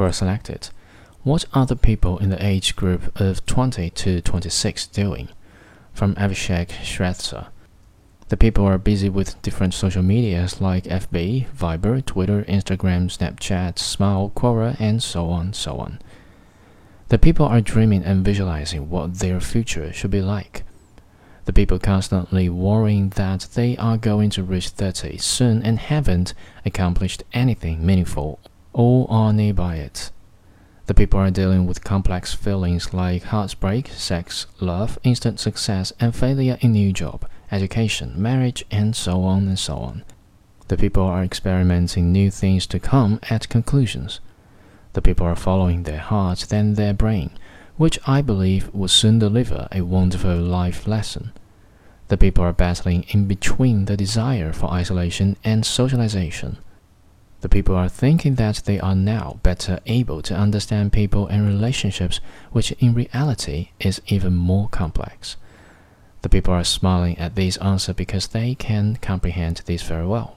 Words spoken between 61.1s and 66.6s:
and relationships, which in reality is even more complex. The people